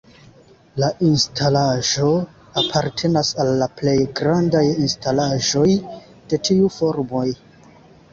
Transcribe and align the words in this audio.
La 0.83 0.87
instalaĵo 1.07 2.07
apartenas 2.61 3.29
al 3.43 3.51
la 3.59 3.67
plej 3.81 3.93
grandaj 4.21 4.63
instalaĵoj 4.87 5.67
de 6.33 6.41
tiu 6.49 6.73
formoj. 6.79 7.27